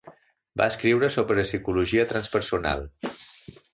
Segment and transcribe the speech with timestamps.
[0.61, 2.83] Va escriure sobre Psicologia transpersonal.